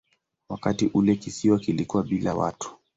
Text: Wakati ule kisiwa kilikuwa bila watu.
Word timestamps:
Wakati 0.49 0.87
ule 0.93 1.15
kisiwa 1.15 1.59
kilikuwa 1.59 2.03
bila 2.03 2.35
watu. 2.35 2.77